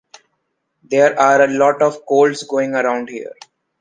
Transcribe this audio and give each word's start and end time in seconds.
There 0.83 1.19
are 1.19 1.43
a 1.43 1.47
lot 1.47 1.83
of 1.83 2.07
colds 2.07 2.41
going 2.41 2.73
around. 2.73 3.11